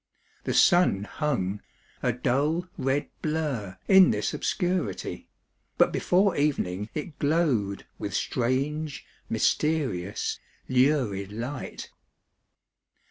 [0.45, 1.61] The sun hung,
[2.01, 5.29] a dull red blur in this obscurity;
[5.77, 11.91] but before evening it glowed with strange, mysterious, lurid light.